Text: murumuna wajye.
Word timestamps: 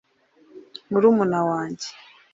murumuna 0.89 1.39
wajye. 1.49 1.89